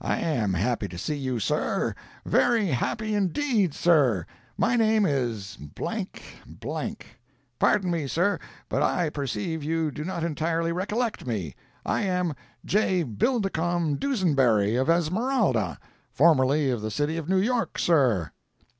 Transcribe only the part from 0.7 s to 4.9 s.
to see you, sir—very happy indeed, sir. My